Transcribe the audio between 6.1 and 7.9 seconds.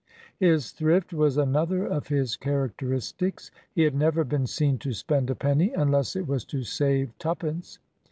it was to save twopence.